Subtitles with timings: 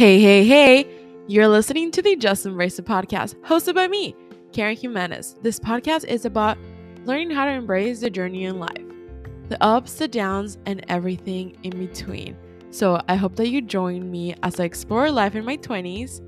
[0.00, 0.86] Hey, hey, hey!
[1.26, 4.16] You're listening to the Just Embrace podcast, hosted by me,
[4.50, 5.36] Kaaren Jimenez.
[5.42, 6.56] This podcast is about
[7.04, 8.82] learning how to embrace the journey in life,
[9.50, 12.34] the ups, the downs, and everything in between.
[12.70, 16.22] So I hope that you join me as I explore life in my 20s.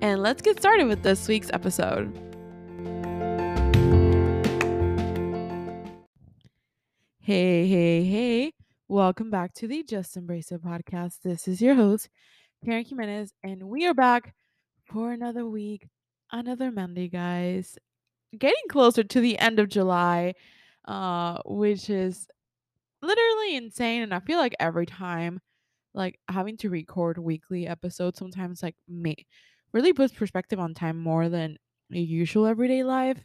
[0.00, 2.18] And let's get started with this week's episode.
[7.20, 8.52] Hey, hey, hey.
[8.88, 11.20] Welcome back to the Just Embrace podcast.
[11.22, 12.08] This is your host,
[12.64, 14.34] Kaaren Jimenez, and we are back
[14.84, 15.88] for another week,
[16.30, 17.78] another Monday, guys.
[18.38, 20.34] Getting closer to the end of July,
[20.86, 22.28] uh, which is
[23.02, 24.02] literally insane.
[24.02, 25.40] And I feel like every time,
[25.94, 29.26] like having to record weekly episodes sometimes like me
[29.72, 31.56] really puts perspective on time more than
[31.88, 33.18] usual everyday life.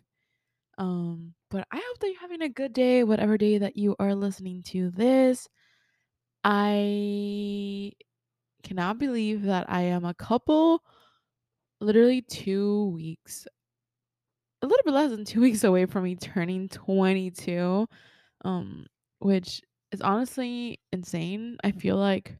[0.77, 4.15] Um, but I hope that you're having a good day, whatever day that you are
[4.15, 5.47] listening to this.
[6.43, 7.91] I
[8.65, 10.83] cannot believe that I am a couple,
[11.79, 13.47] literally two weeks,
[14.61, 17.87] a little bit less than two weeks away from me turning 22,
[18.43, 18.85] um,
[19.19, 21.57] which is honestly insane.
[21.63, 22.37] I feel like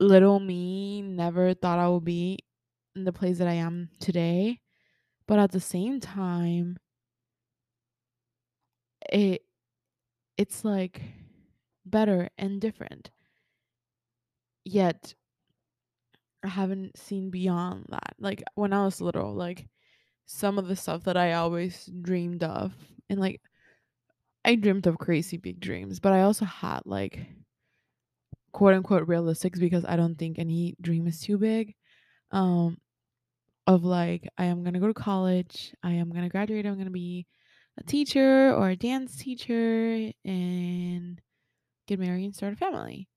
[0.00, 2.38] little me never thought I would be
[2.96, 4.60] in the place that I am today.
[5.26, 6.78] But at the same time,
[9.12, 9.42] it
[10.38, 11.02] it's like
[11.84, 13.10] better and different.
[14.68, 15.14] Yet
[16.44, 18.14] I haven't seen beyond that.
[18.18, 19.66] Like when I was little, like
[20.26, 22.74] some of the stuff that I always dreamed of
[23.08, 23.40] and like
[24.44, 27.26] I dreamed of crazy big dreams, but I also had like
[28.52, 31.74] quote unquote realistics because I don't think any dream is too big.
[32.30, 32.76] Um
[33.66, 37.26] of like I am gonna go to college, I am gonna graduate, I'm gonna be
[37.78, 41.20] a teacher or a dance teacher and
[41.86, 43.08] get married and start a family.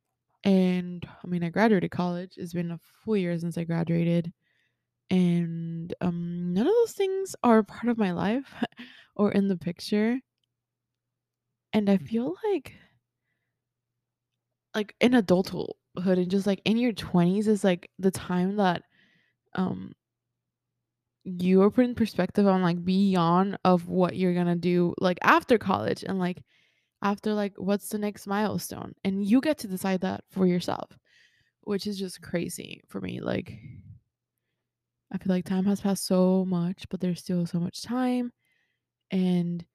[0.43, 2.33] And I mean I graduated college.
[2.37, 4.33] It's been a full year since I graduated.
[5.11, 8.53] And um none of those things are part of my life
[9.15, 10.19] or in the picture.
[11.73, 12.75] And I feel like
[14.73, 18.83] like in adulthood and just like in your 20s is like the time that
[19.55, 19.93] um
[21.23, 25.57] you are put in perspective on like beyond of what you're gonna do like after
[25.57, 26.41] college and like
[27.01, 28.93] after like what's the next milestone?
[29.03, 30.97] And you get to decide that for yourself
[31.63, 33.59] which is just crazy for me like
[35.11, 38.31] i feel like time has passed so much but there's still so much time
[39.11, 39.65] and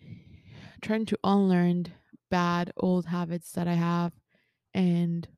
[0.82, 1.86] trying to unlearn
[2.30, 4.12] bad old habits that i have
[4.74, 5.28] and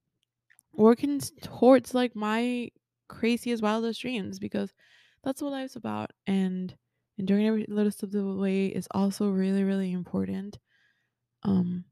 [0.74, 2.70] working towards like my
[3.08, 4.74] craziest wildest dreams because
[5.24, 6.76] that's what life's about and
[7.18, 10.58] enjoying every little step of the way is also really really important
[11.42, 11.84] um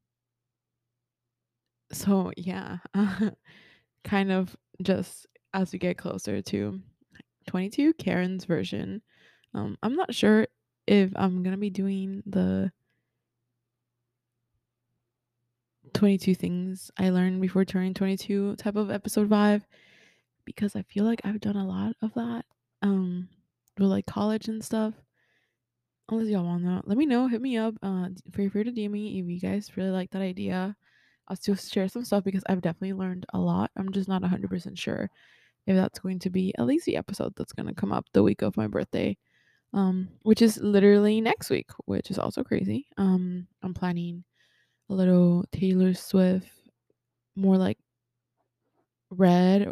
[1.92, 2.78] so yeah
[4.04, 6.80] kind of just as we get closer to
[7.46, 9.02] 22 kaaren's version
[9.54, 10.46] um i'm not sure
[10.86, 12.70] if i'm gonna be doing the
[15.94, 19.66] 22 things i learned before turning 22 type of episode 5
[20.44, 22.44] because i feel like i've done a lot of that
[22.82, 23.28] um
[23.78, 24.94] with like college and stuff
[26.10, 28.90] unless y'all want that let me know hit me up uh feel free to dm
[28.90, 30.76] me if you guys really like that idea.
[31.28, 33.70] I'll still share some stuff because i've definitely learned a lot.
[33.76, 35.10] I'm just not 100% sure
[35.66, 38.22] if that's going to be at least the episode that's going to come up the
[38.22, 39.16] week of my birthday
[39.74, 42.86] um which is literally next week which is also crazy.
[42.96, 44.24] Um i'm planning
[44.88, 46.48] a little taylor swift
[47.36, 47.78] more like
[49.10, 49.70] red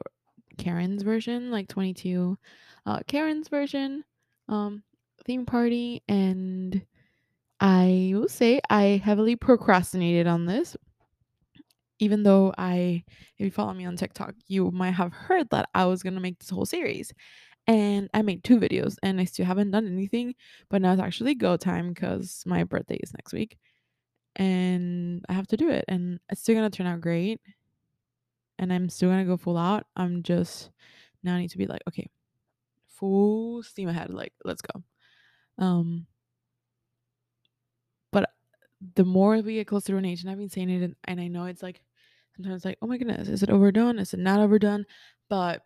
[0.58, 2.36] kaaren's version like 22
[2.84, 4.04] uh kaaren's version.
[4.48, 4.82] Um
[5.26, 6.82] theme party and
[7.60, 10.76] I will say I heavily procrastinated on this.
[11.98, 13.04] Even though I
[13.38, 16.38] if you follow me on TikTok, you might have heard that I was to make
[16.38, 17.12] this whole series.
[17.66, 20.34] And I made two videos and I still haven't done anything,
[20.70, 23.58] but now it's actually go time cuz my birthday is next week.
[24.36, 27.40] And I have to do it and it's still to turn out great.
[28.58, 29.86] And I'm still to go full out.
[29.96, 30.70] I'm just
[31.22, 32.08] now I need to be like, okay,
[32.86, 34.82] full steam ahead like let's go.
[35.58, 36.06] Um
[38.12, 38.30] but
[38.94, 41.20] the more we get closer to an age, and I've been saying it, and, and
[41.20, 41.82] I know it's like
[42.36, 43.98] sometimes like, oh my goodness, is it overdone?
[43.98, 44.86] Is it not overdone?
[45.28, 45.62] But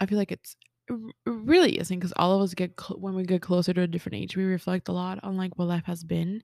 [0.00, 0.56] I feel like it's
[0.88, 0.96] it
[1.26, 4.16] really isn't because all of us get cl- when we get closer to a different
[4.16, 6.42] age, we reflect a lot on like what life has been.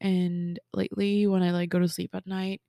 [0.00, 2.62] And lately, when I like go to sleep at night,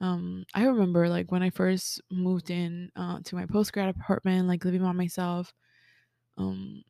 [0.00, 4.48] um, I remember like when I first moved in uh, to my post grad apartment,
[4.48, 5.54] like living by myself.
[6.38, 6.84] Um,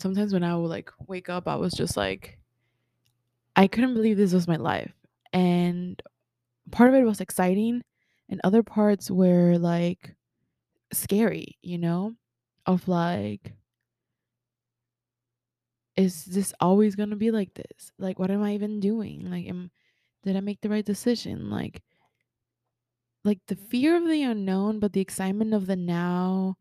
[0.00, 2.38] sometimes when I would like wake up, I was just like,
[3.56, 4.92] I couldn't believe this was my life.
[5.32, 6.00] And
[6.70, 7.82] part of it was exciting
[8.28, 10.14] and other parts were like
[10.92, 12.14] scary, you know,
[12.66, 13.52] of like
[15.96, 17.92] is this always going to be like this?
[17.98, 19.30] Like what am I even doing?
[19.30, 19.70] Like am
[20.24, 21.50] did I make the right decision?
[21.50, 21.82] Like
[23.24, 23.66] like the mm-hmm.
[23.66, 26.56] fear of the unknown, but the excitement of the now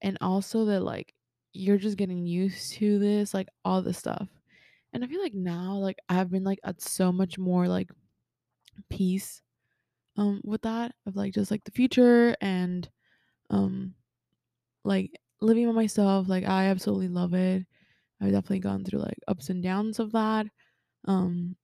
[0.00, 1.14] and also that like
[1.52, 4.28] you're just getting used to this, like all this stuff.
[4.92, 7.90] And I feel like now like I've been like at so much more like
[8.90, 9.42] peace
[10.16, 12.90] um with that of like just like the future and
[13.50, 13.94] um
[14.84, 17.66] like living by myself like i absolutely love it
[18.20, 20.46] i've definitely gone through like ups and downs of that
[21.06, 21.56] um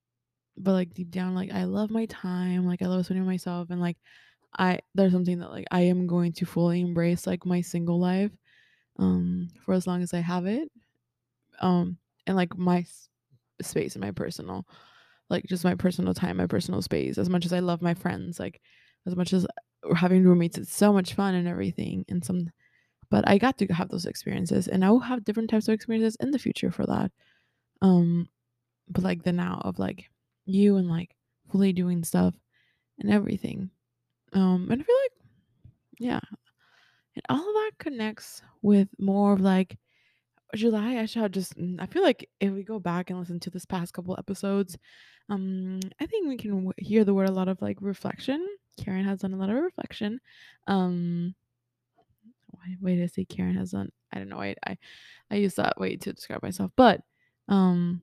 [0.57, 3.81] but like deep down like i love my time like i love spending myself and
[3.81, 3.97] like
[4.57, 8.31] i there's something that like i am going to fully embrace like my single life
[8.99, 10.67] um for as long as i have it
[11.61, 11.95] um
[12.25, 13.09] and like my s-
[13.61, 14.65] space and my personal
[15.29, 18.39] like just my personal time my personal space as much as i love my friends
[18.39, 18.61] like
[19.05, 19.45] as much as
[19.95, 22.49] having roommates it's so much fun and everything and some
[23.09, 26.17] but I got to have those experiences and I will have different types of experiences
[26.19, 27.11] in the future for that.
[27.81, 28.29] Um
[28.89, 30.09] but like the now of like
[30.45, 31.15] you and like
[31.51, 32.35] fully doing stuff
[32.99, 33.71] and everything.
[34.33, 35.29] Um and I feel like
[35.99, 36.21] yeah.
[37.27, 39.77] And all of that connects with more of like
[40.55, 43.49] July I shall just mm, I feel like if we go back and listen to
[43.49, 44.77] this past couple episodes,
[45.29, 48.45] um I think we can w- hear the word a lot of like reflection.
[48.79, 50.19] Kaaren has done a lot of reflection.
[50.67, 51.35] Um
[52.47, 53.89] why, why did I say Kaaren has done?
[54.13, 54.41] I don't know.
[54.41, 54.77] I, I
[55.31, 57.01] I use that way to describe myself, but
[57.47, 58.01] um,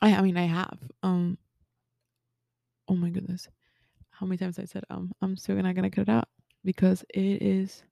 [0.00, 1.38] I I mean I have um.
[2.88, 3.48] Oh my goodness,
[4.10, 5.12] how many times I said um?
[5.22, 6.28] I'm still not gonna cut it out
[6.64, 7.82] because it is,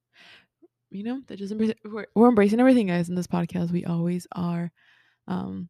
[0.90, 3.08] you know, that just embrace, we're, we're embracing everything, guys.
[3.08, 4.70] In this podcast, we always are.
[5.28, 5.68] Um,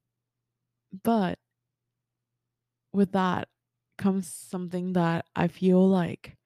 [1.02, 1.38] but
[2.92, 3.48] with that
[3.98, 6.36] comes something that I feel like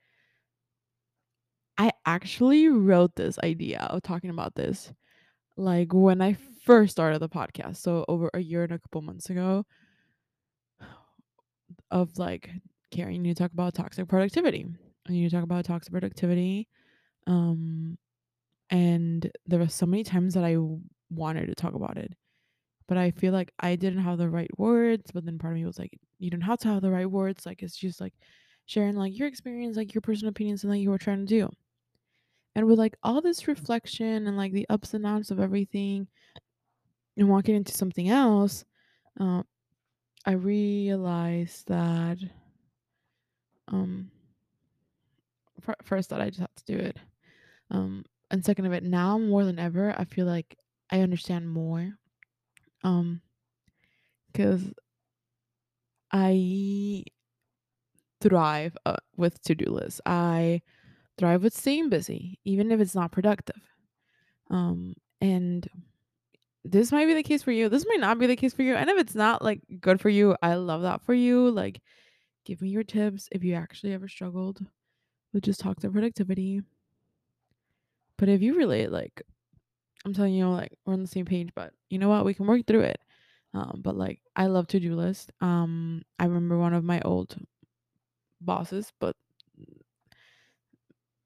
[1.79, 4.93] I actually wrote this idea of talking about this
[5.57, 9.31] like when I first started the podcast, so over a year and a couple months
[9.31, 9.65] ago,
[11.91, 12.51] of like,
[12.93, 14.63] Kaaren, you talk about toxic productivity.
[15.07, 16.69] And you need to talk about toxic productivity.
[17.27, 17.99] Um,
[18.71, 20.57] and there were so many times that I
[21.11, 22.15] wanted to talk about it,
[22.89, 25.11] but I feel like I didn't have the right words.
[25.13, 27.47] But then part of me was like, you don't have to have the right words.
[27.47, 28.15] Like it's just like
[28.67, 31.51] sharing like your experience, like your personal opinions, and like you were trying to do.
[32.55, 36.09] And with like all this reflection and like the ups and downs of everything,
[37.17, 38.65] and walking into something else,
[39.19, 39.47] um,
[40.27, 42.19] I realized that
[43.69, 44.11] um
[45.61, 46.97] fir- first that I just had to do it.
[47.71, 50.57] Um and second of it, now more than ever, I feel like
[50.91, 51.95] I understand more.
[52.85, 53.21] Um
[54.35, 54.73] cuz
[56.13, 57.05] I
[58.21, 60.01] thrive uh, with to-do lists.
[60.05, 60.63] I
[61.19, 63.61] thrive with staying busy even if it's not productive.
[64.51, 65.69] Um and
[66.65, 67.69] this might be the case for you.
[67.69, 68.75] This might not be the case for you.
[68.75, 71.51] And if it's not like good for you, I love that for you.
[71.51, 71.81] Like
[72.45, 74.61] give me your tips if you actually ever struggled
[75.33, 76.63] with just toxic productivity
[78.21, 79.23] But if you relate, like
[80.05, 82.27] I'm telling you, like we're on the same page, but you know what?
[82.27, 83.01] We can work through it.
[83.55, 85.33] Um, but like I love to do list.
[85.41, 87.35] Um, I remember one of my old
[88.43, 89.17] bosses, but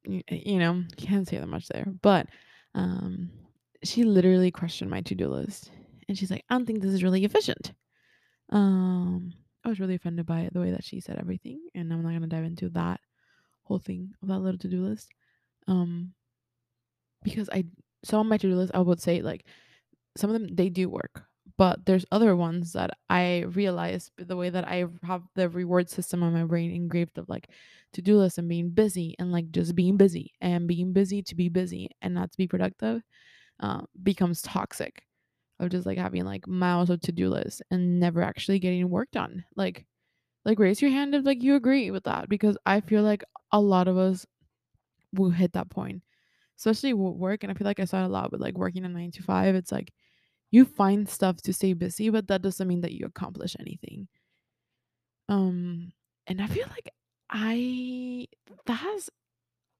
[0.04, 1.84] you, you know, can't say that much there.
[2.00, 2.28] But
[2.76, 3.28] um,
[3.82, 5.72] she literally questioned my to do list,
[6.08, 7.72] and she's like, "I don't think this is really efficient."
[8.50, 9.32] Um,
[9.64, 12.28] I was really offended by the way that she said everything, and I'm not gonna
[12.28, 13.00] dive into that
[13.64, 15.08] whole thing of that little to do list.
[15.66, 16.14] Um,
[17.24, 17.64] because I
[18.04, 19.46] saw my to do list, I would say like
[20.16, 21.24] some of them they do work
[21.56, 26.22] but there's other ones that i realize the way that i have the reward system
[26.22, 27.48] on my brain engraved of like
[27.92, 31.48] to-do list and being busy and like just being busy and being busy to be
[31.48, 33.02] busy and not to be productive
[33.60, 35.04] uh, becomes toxic
[35.60, 39.44] of just like having like miles of to-do lists and never actually getting work done
[39.56, 39.86] like
[40.44, 43.60] like raise your hand if like you agree with that because i feel like a
[43.60, 44.26] lot of us
[45.12, 46.02] will hit that point
[46.58, 48.88] especially work and i feel like i saw it a lot with like working a
[48.88, 49.92] nine to five it's like
[50.50, 54.08] you find stuff to stay busy, but that doesn't mean that you accomplish anything.
[55.28, 55.92] Um,
[56.26, 56.88] and I feel like
[57.30, 58.26] I
[58.66, 59.10] that has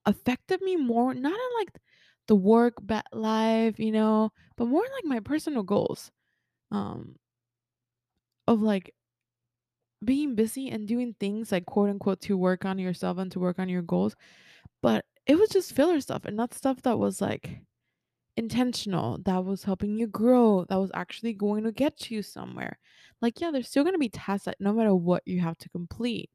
[0.07, 1.81] affected me more, not in like
[2.29, 6.13] the work ba- life, you know, but more like my personal goals.
[6.71, 7.17] Um,
[8.47, 8.95] of like
[10.05, 13.59] being busy and doing things like quote unquote to work on yourself and to work
[13.59, 14.15] on your goals.
[14.83, 17.61] But it was just filler stuff and not stuff that was like
[18.37, 22.79] intentional, that was helping you grow, that was actually going to get you somewhere.
[23.23, 25.69] Like, yeah, there's still going to be tasks that no matter what you have to
[25.71, 26.31] complete.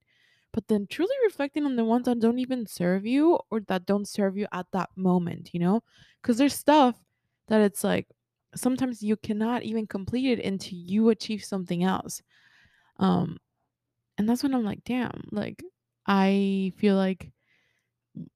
[0.53, 4.07] but then truly reflecting on the ones that don't even serve you or that don't
[4.07, 5.83] serve you at that moment, you know?
[6.21, 6.95] Because there's stuff
[7.47, 8.07] that it's like
[8.55, 12.21] sometimes you cannot even complete it until you achieve something else.
[12.99, 13.37] Um,
[14.17, 15.63] and that's when I'm like, damn, like
[16.07, 17.31] I feel like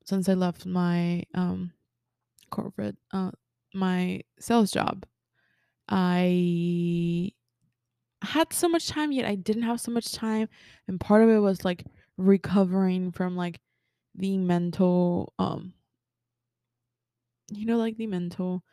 [0.05, 1.73] since I left my um
[2.51, 3.31] corporate uh
[3.73, 5.05] my sales job,
[5.89, 7.31] I
[8.23, 10.49] had so much time yet I didn't have so much time
[10.87, 11.85] and part of it was like
[12.17, 13.61] recovering from like
[14.15, 15.73] the mental um
[17.51, 18.63] you know like the mental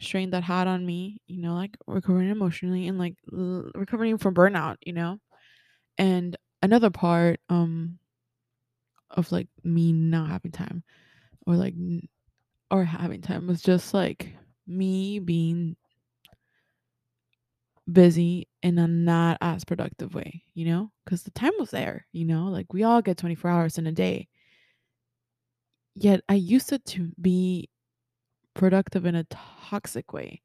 [0.00, 4.34] strain that had on me you know like recovering emotionally and like l- recovering from
[4.34, 5.20] burnout you know?
[5.98, 7.98] And another part um
[9.10, 10.82] of like me not having time
[11.46, 11.74] or like
[12.70, 14.34] or having time was just like
[14.66, 15.76] me being
[17.90, 20.90] busy in a not as productive way, you know?
[21.04, 22.44] Because the time was there, you know?
[22.44, 24.28] Like we all get 24 hours in a day.
[25.94, 27.70] Yet I used it to be
[28.54, 30.42] productive in a toxic way.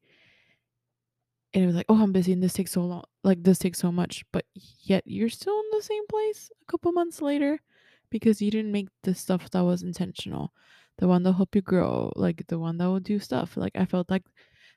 [1.52, 3.04] And it was like, oh, I'm busy and this takes so long.
[3.22, 4.24] Like this takes so much.
[4.32, 4.46] But
[4.80, 7.60] yet you're still in the same place a couple months later
[8.10, 10.52] because you didn't make the stuff that was intentional.
[10.98, 13.56] The one that help you grow, like the one that will do stuff.
[13.56, 14.24] Like I felt like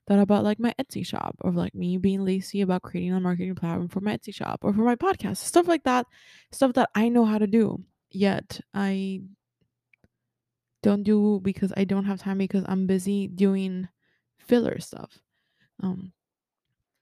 [0.08, 3.56] that about like my Etsy shop or like me being lazy about creating a marketing
[3.56, 6.06] platform for my Etsy shop or for my podcast, stuff like that,
[6.52, 7.84] stuff that I know how to do.
[8.10, 9.22] Yet I
[10.82, 13.90] don't do because I don't have time because I'm busy doing
[14.40, 15.20] filler stuff.
[15.84, 16.14] Um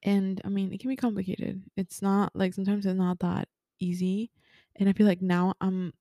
[0.02, 1.64] and I mean, it can be complicated.
[1.76, 3.48] It's not like sometimes it's not that
[3.80, 4.32] easy.
[4.76, 5.94] And I feel like now I'm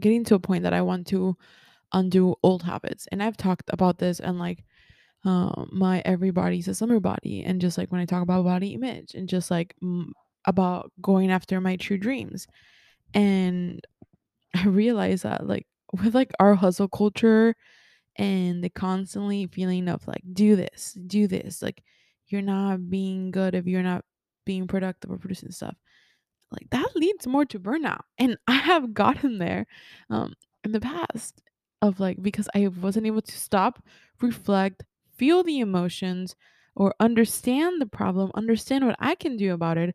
[0.00, 1.36] getting to a point that I want to
[1.92, 3.08] undo old habits.
[3.12, 4.64] And I've talked about this and like
[5.24, 9.14] uh, my everybody's a summer body and just like when i talk about body image
[9.14, 10.12] and just like m-
[10.46, 12.46] about going after my true dreams
[13.14, 13.86] and
[14.54, 15.66] i realized that like
[16.02, 17.54] with like our hustle culture
[18.16, 21.82] and the constantly feeling of like do this do this like
[22.28, 24.04] you're not being good if you're not
[24.46, 25.76] being productive or producing stuff
[26.54, 29.66] like that leads more to burnout and i have gotten there
[30.10, 30.34] um
[30.64, 31.42] in the past
[31.82, 33.82] of like because i wasn't able to stop
[34.20, 34.84] reflect
[35.16, 36.34] feel the emotions
[36.76, 39.94] or understand the problem understand what i can do about it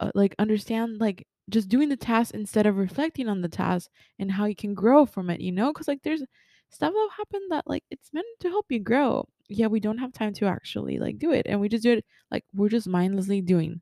[0.00, 4.30] uh, like understand like just doing the task instead of reflecting on the task and
[4.32, 5.72] how you can grow from it you know?
[5.72, 6.22] Because like there's
[6.70, 9.28] stuff that happened that like it's meant to help you grow.
[9.48, 12.04] Yeah we don't have time to actually like do it and we just do it
[12.30, 13.80] like we're just mindlessly doing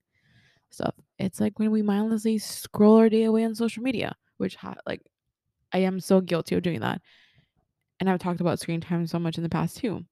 [0.75, 0.95] stuff.
[1.19, 5.03] It's like when we mindlessly scroll our day away on social media, which ha- like
[5.73, 7.03] I am so guilty of doing that.
[8.01, 10.05] And I've talked about screen time so much in the past too.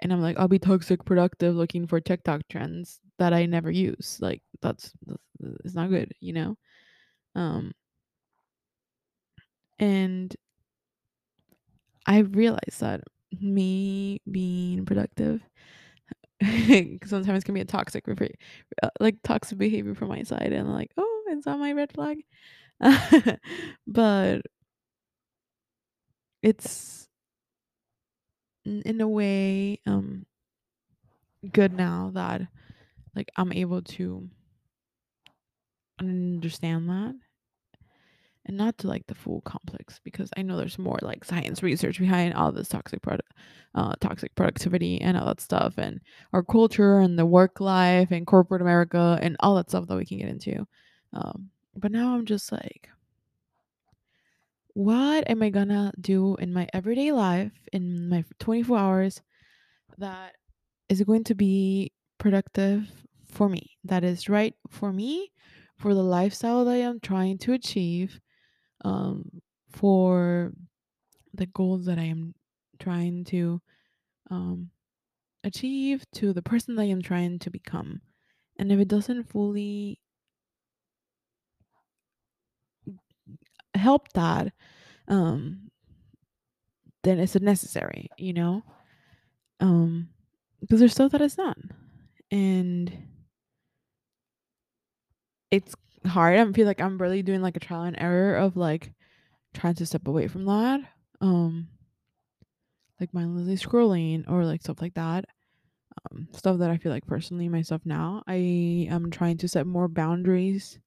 [0.00, 4.18] And I'm like, I'll be toxic productive looking for TikTok trends that I never use.
[4.20, 5.22] Like that's, that's
[5.64, 6.56] it's not good, you know?
[7.34, 7.72] Um
[9.78, 10.34] and
[12.06, 13.02] I realized that
[13.40, 15.42] me being productive
[17.04, 21.24] sometimes can be a toxic uh, like toxic behavior from my side and like, oh,
[21.28, 22.18] it's on my red flag?
[23.86, 24.42] but
[26.42, 27.08] it's
[28.64, 30.26] in a way um
[31.52, 32.42] good now that
[33.14, 34.28] like I'm able to
[35.98, 37.14] understand that
[38.46, 41.98] and not to like the full complex because I know there's more like science research
[41.98, 43.32] behind all this toxic product
[43.74, 46.00] uh toxic productivity and all that stuff and
[46.32, 50.06] our culture and the work life and corporate America and all that stuff that we
[50.06, 50.66] can get into.
[51.12, 52.88] Um but now I'm just like
[54.74, 59.22] what am I gonna do in my everyday life in my 24 hours
[59.98, 60.34] that
[60.88, 62.88] is going to be productive
[63.26, 65.32] for me, that is right for me,
[65.76, 68.20] for the lifestyle that I am trying to achieve,
[68.86, 69.28] um,
[69.68, 70.52] for
[71.34, 72.34] the goals that I am
[72.78, 73.60] trying to
[74.30, 74.70] um,
[75.42, 78.00] achieve, to the person that I am trying to become.
[78.58, 80.00] And if it doesn't fully
[83.74, 84.52] help that,
[85.08, 85.70] um,
[87.02, 88.62] then it's necessary, you know?
[89.58, 90.10] Um,
[90.60, 91.58] because there's stuff that is not.
[92.30, 92.92] And
[95.50, 95.74] it's
[96.06, 96.38] hard.
[96.38, 98.92] I feel like I'm really doing like a trial and error of like
[99.54, 100.80] trying to step away from that.
[101.20, 101.68] Um
[103.00, 105.26] like mindlessly scrolling or like stuff like that.
[106.10, 108.22] Um stuff that I feel like personally myself now.
[108.26, 110.78] I am trying to set more boundaries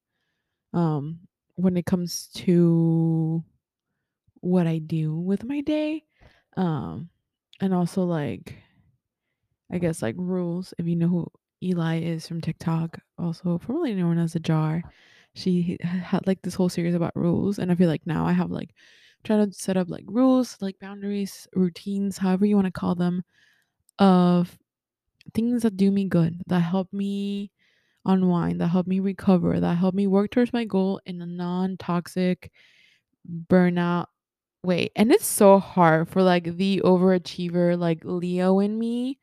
[0.72, 1.20] um
[1.56, 3.44] when it comes to
[4.40, 6.04] what I do with my day.
[6.56, 7.10] Um
[7.60, 8.56] and also like
[9.70, 11.26] I guess like rules if you know who
[11.62, 14.82] Eli is from TikTok, also formerly known as a jar.
[15.34, 18.50] She had like this whole series about rules and i feel like now i have
[18.50, 18.70] like
[19.22, 23.22] trying to set up like rules like boundaries routines however you want to call them
[23.98, 24.58] of
[25.34, 27.50] things that do me good that help me
[28.06, 32.50] unwind that help me recover that help me work towards my goal in a non-toxic
[33.48, 34.06] burnout
[34.64, 34.90] way.
[34.96, 39.18] And it's so hard for like the overachiever like leo in me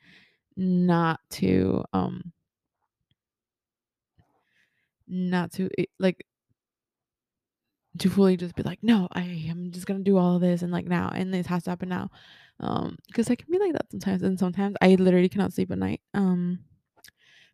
[0.58, 2.34] not to um
[5.08, 6.26] not to like
[8.00, 10.72] to fully just be like, no, I am just gonna do all of this and
[10.72, 12.10] like now, and this has to happen now.
[12.60, 15.78] Um, because I can be like that sometimes, and sometimes I literally cannot sleep at
[15.80, 16.02] night.
[16.14, 16.60] Um,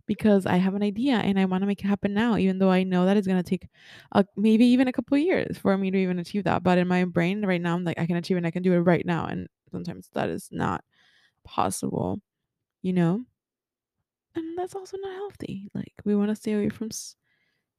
[0.05, 2.69] because I have an idea and I want to make it happen now, even though
[2.71, 3.67] I know that it's gonna take,
[4.13, 6.63] uh, maybe even a couple years for me to even achieve that.
[6.63, 8.39] But in my brain right now, I'm like, I can achieve it.
[8.39, 10.83] and I can do it right now, and sometimes that is not
[11.45, 12.19] possible,
[12.83, 13.25] you know.
[14.35, 15.69] And that's also not healthy.
[15.73, 16.89] Like we want to stay away from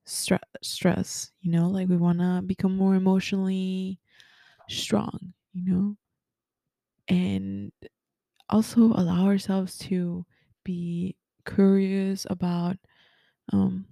[0.06, 1.68] stre- stress, you know.
[1.70, 4.00] Like we want to become more emotionally
[4.68, 5.96] strong, you know,
[7.08, 7.72] and
[8.50, 10.26] also allow ourselves to
[10.64, 12.78] be curious about
[13.52, 13.86] um,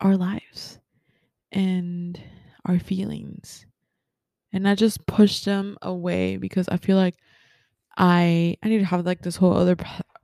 [0.00, 0.78] our lives
[1.52, 2.22] and
[2.66, 3.66] our feelings
[4.52, 7.16] and not just push them away because I feel like
[7.96, 9.76] I I need to have like this whole other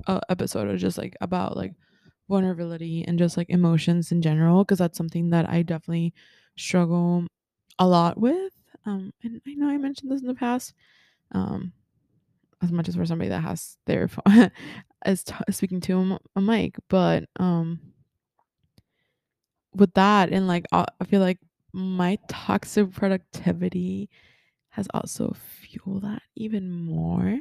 [0.06, 1.75] uh, episode of just like about like
[2.28, 6.14] vulnerability and just like emotions in general because that's something that I definitely
[6.56, 7.26] struggle
[7.78, 8.52] a lot with
[8.87, 10.75] um and I know I mentioned this in the past
[11.32, 11.72] um
[12.62, 14.50] as much as for somebody that has their phone
[15.06, 17.80] t- speaking to a, a mic but um
[19.75, 21.38] with that and like i feel like
[21.72, 24.08] my toxic productivity
[24.70, 27.38] has also fueled that even more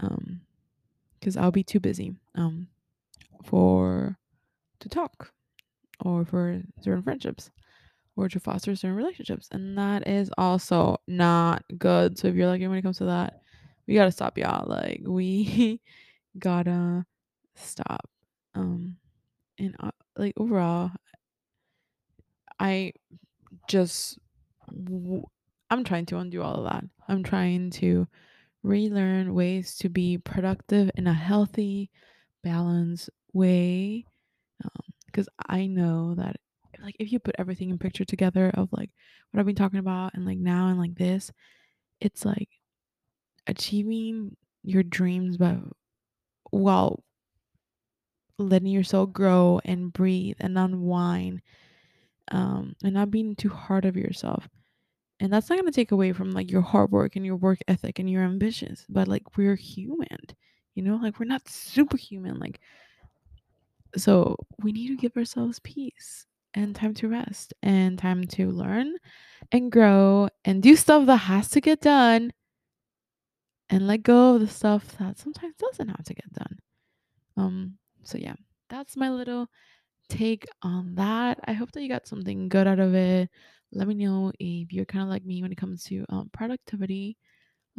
[0.00, 0.40] um
[1.18, 2.68] because i'll be too busy um
[3.44, 4.16] for
[4.80, 5.32] to talk
[6.04, 7.50] or for certain friendships
[8.16, 12.60] or to foster certain relationships and that is also not good so if you're like
[12.60, 13.40] when it comes to that
[13.86, 15.80] we gotta stop y'all like we
[16.38, 17.04] gotta
[17.54, 18.08] stop.
[18.54, 18.96] Um,
[19.58, 20.90] and uh, like overall,
[22.58, 22.92] I
[23.68, 24.18] just
[24.68, 25.24] w-
[25.70, 26.84] I'm trying to undo all of that.
[27.08, 28.06] I'm trying to
[28.62, 31.90] relearn ways to be productive in a healthy,
[32.42, 34.04] balanced way.
[35.06, 36.36] Because I know that
[36.82, 38.90] like if you put everything in picture together of like
[39.30, 41.32] what I've been talking about and like now and like this,
[42.00, 42.48] it's like
[43.46, 45.58] achieving your dreams but
[46.50, 47.02] while
[48.38, 51.42] letting yourself grow and breathe and unwind
[52.30, 54.48] um, and not being too hard of yourself.
[55.20, 57.58] And that's not going to take away from like your hard work and your work
[57.68, 60.18] ethic and your ambitions, but like we're human,
[60.74, 62.38] you know, like we're not superhuman.
[62.38, 62.58] Like,
[63.96, 68.94] so we need to give ourselves peace and time to rest and time to learn
[69.52, 72.32] and grow and do stuff that has to get done
[73.68, 76.58] and let go of the stuff that sometimes doesn't have to get done.
[77.36, 78.34] Um, so yeah,
[78.68, 79.48] that's my little
[80.08, 81.38] take on that.
[81.44, 83.30] I hope that you got something good out of it.
[83.72, 87.16] Let me know if you're kind of like me when it comes to um, productivity.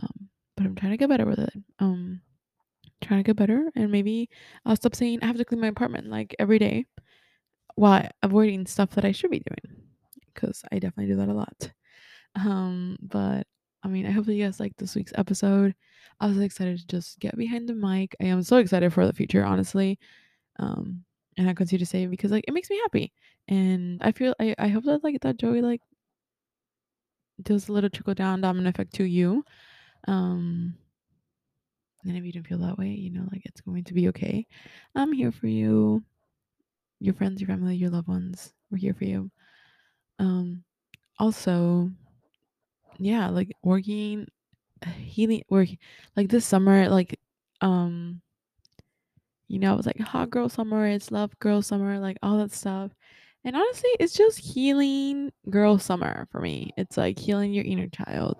[0.01, 1.53] Um, but I'm trying to get better with it.
[1.79, 2.21] Um,
[3.01, 4.29] trying to get better, and maybe
[4.65, 6.85] I'll stop saying I have to clean my apartment like every day,
[7.75, 9.81] while avoiding stuff that I should be doing,
[10.33, 11.71] because I definitely do that a lot.
[12.35, 13.47] Um, but
[13.83, 15.73] I mean, I hope that you guys like this week's episode.
[16.19, 18.15] I was excited to just get behind the mic.
[18.21, 19.97] I am so excited for the future, honestly.
[20.59, 21.03] Um,
[21.37, 23.13] and I continue to say because like it makes me happy.
[23.47, 25.81] And I feel I, I hope that like that Joey like
[27.41, 29.43] does a little trickle down domino effect to you.
[30.07, 30.75] Um
[32.03, 34.47] and if you don't feel that way, you know, like it's going to be okay.
[34.95, 36.03] I'm here for you.
[36.99, 38.53] Your friends, your family, your loved ones.
[38.69, 39.31] We're here for you.
[40.19, 40.63] Um
[41.19, 41.91] also,
[42.97, 44.27] yeah, like working
[44.97, 45.69] healing work
[46.15, 47.19] like this summer, like
[47.61, 48.21] um
[49.51, 52.53] you know, it was like hot girl summer, it's love girl summer, like all that
[52.53, 52.89] stuff.
[53.43, 56.71] And honestly, it's just healing girl summer for me.
[56.77, 58.37] It's like healing your inner child,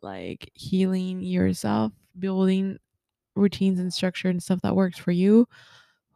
[0.00, 2.78] like healing yourself, building
[3.36, 5.46] routines and structure and stuff that works for you,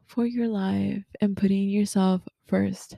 [0.06, 2.96] for your life, and putting yourself first.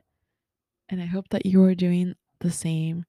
[0.89, 3.05] And I hope that you are doing the same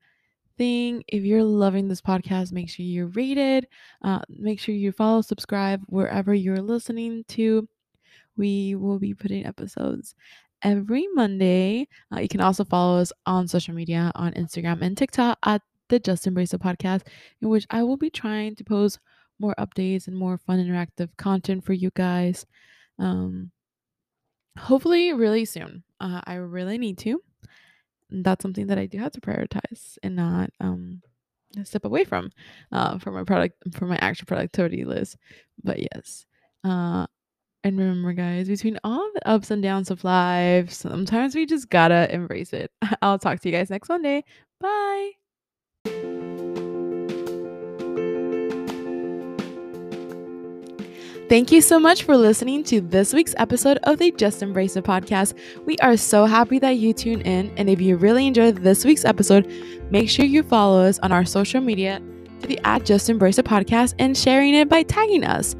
[0.57, 1.03] thing.
[1.09, 3.69] If you're loving this podcast, make sure you rate it.
[4.01, 7.67] Uh, make sure you follow, subscribe wherever you're listening to
[8.38, 10.15] we will be putting episodes
[10.62, 11.88] every Monday.
[12.13, 16.00] Uh, you can also follow us on social media on Instagram and TikTok at the
[16.00, 17.04] Just Embrace It podcast,
[17.41, 19.00] in which I will be trying to post
[19.39, 22.45] more updates and more fun interactive content for you guys.
[23.00, 23.52] Um,
[24.58, 25.84] hopefully, really soon.
[26.00, 27.21] Uh, I really need to.
[28.12, 31.02] that's something that I do have to prioritize and not um
[31.63, 32.32] step away from
[32.71, 35.17] uh for my product for my actual productivity list.
[35.63, 36.26] But yes.
[36.63, 37.08] Uh
[37.65, 42.08] and remember guys, between all the ups and downs of life, sometimes we just gotta
[42.13, 42.71] embrace it.
[43.01, 44.23] I'll talk to you guys next Monday.
[44.62, 45.12] Bye.
[51.28, 54.84] Thank you so much for listening to this week's episode of the Just Embrace It
[54.84, 55.34] podcast.
[55.65, 57.51] We are so happy that you tune in.
[57.58, 59.51] And if you really enjoyed this week's episode,
[59.89, 61.99] make sure you follow us on our social media
[62.41, 65.56] to the at Just Embrace It podcast and sharing it by tagging us.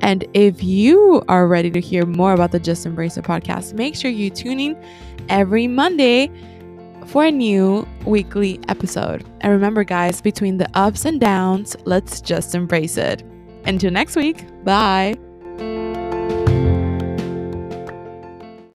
[0.00, 3.94] And if you are ready to hear more about the Just Embrace It podcast, make
[3.94, 4.82] sure you tune in
[5.28, 6.30] every Monday
[7.06, 9.24] for a new weekly episode.
[9.40, 13.22] And remember, guys, between the ups and downs, let's just embrace it.
[13.64, 15.14] Until next week, bye.